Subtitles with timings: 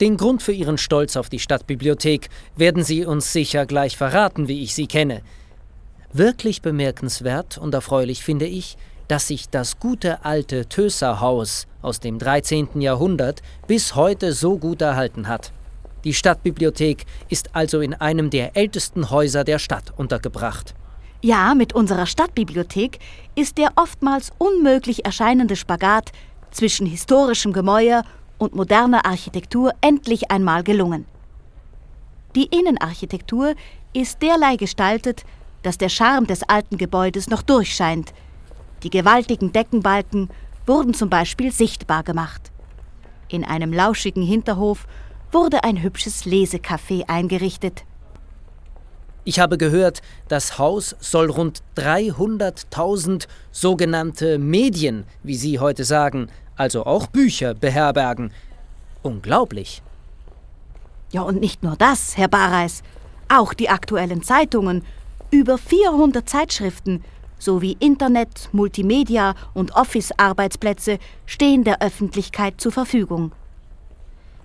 [0.00, 4.62] Den Grund für Ihren Stolz auf die Stadtbibliothek werden Sie uns sicher gleich verraten, wie
[4.62, 5.22] ich Sie kenne.
[6.12, 8.76] Wirklich bemerkenswert und erfreulich finde ich,
[9.06, 12.80] dass sich das gute alte Töserhaus aus dem 13.
[12.80, 15.52] Jahrhundert bis heute so gut erhalten hat.
[16.02, 20.74] Die Stadtbibliothek ist also in einem der ältesten Häuser der Stadt untergebracht.
[21.22, 22.98] Ja, mit unserer Stadtbibliothek
[23.34, 26.10] ist der oftmals unmöglich erscheinende Spagat
[26.50, 28.04] zwischen historischem Gemäuer
[28.44, 31.06] und moderner Architektur endlich einmal gelungen.
[32.36, 33.54] Die Innenarchitektur
[33.92, 35.24] ist derlei gestaltet,
[35.62, 38.12] dass der Charme des alten Gebäudes noch durchscheint.
[38.82, 40.28] Die gewaltigen Deckenbalken
[40.66, 42.52] wurden zum Beispiel sichtbar gemacht.
[43.28, 44.86] In einem lauschigen Hinterhof
[45.32, 47.84] wurde ein hübsches Lesecafé eingerichtet.
[49.26, 56.86] Ich habe gehört, das Haus soll rund 300.000 sogenannte Medien, wie Sie heute sagen, also
[56.86, 58.32] auch Bücher beherbergen.
[59.02, 59.82] Unglaublich.
[61.10, 62.82] Ja, und nicht nur das, Herr Bareis.
[63.28, 64.84] Auch die aktuellen Zeitungen,
[65.30, 67.04] über 400 Zeitschriften
[67.38, 73.32] sowie Internet, Multimedia und Office-Arbeitsplätze stehen der Öffentlichkeit zur Verfügung.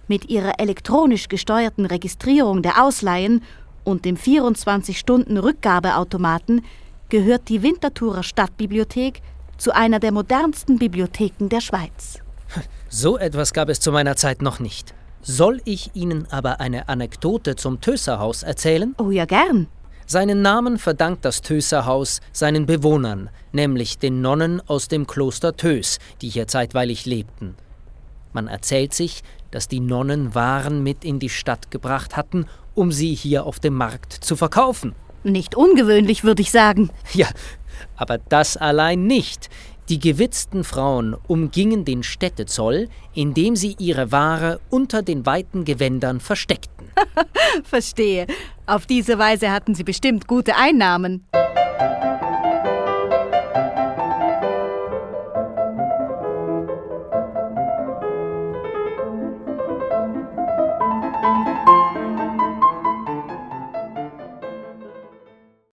[0.08, 3.44] Mit ihrer elektronisch gesteuerten Registrierung der Ausleihen
[3.84, 6.66] und dem 24-Stunden-Rückgabeautomaten
[7.10, 9.22] gehört die Winterthurer Stadtbibliothek
[9.60, 12.20] zu einer der modernsten Bibliotheken der Schweiz.
[12.90, 14.96] So etwas gab es zu meiner Zeit noch nicht.
[15.22, 18.96] Soll ich Ihnen aber eine Anekdote zum Töserhaus erzählen?
[18.98, 19.68] Oh ja, gern.
[20.08, 26.30] Seinen Namen verdankt das Töserhaus seinen Bewohnern, nämlich den Nonnen aus dem Kloster Tös, die
[26.30, 27.56] hier zeitweilig lebten.
[28.34, 33.14] Man erzählt sich, dass die Nonnen Waren mit in die Stadt gebracht hatten, um sie
[33.14, 34.96] hier auf dem Markt zu verkaufen.
[35.24, 36.90] Nicht ungewöhnlich, würde ich sagen.
[37.14, 37.28] Ja,
[37.96, 39.50] aber das allein nicht.
[39.90, 46.92] Die gewitzten Frauen umgingen den Städtezoll, indem sie ihre Ware unter den weiten Gewändern versteckten.
[47.64, 48.28] Verstehe.
[48.68, 51.26] Auf diese Weise hatten sie bestimmt gute Einnahmen.